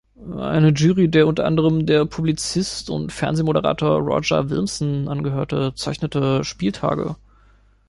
Eine 0.35 0.69
Jury, 0.71 1.09
der 1.11 1.27
unter 1.27 1.45
anderem 1.45 1.85
der 1.85 2.05
Publizist 2.07 2.89
und 2.89 3.11
Fernsehmoderator 3.11 3.99
Roger 3.99 4.49
Willemsen 4.49 5.07
angehörte, 5.07 5.73
zeichnete 5.75 6.43
"Spieltage. 6.43 7.17